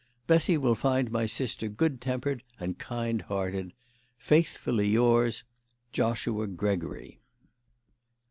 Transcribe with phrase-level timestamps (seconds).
[0.25, 3.71] Bessy will find my sister good tempered and kind hearted.
[4.17, 5.43] Faithfully yours,
[5.93, 7.21] JOSHUA GREGORY."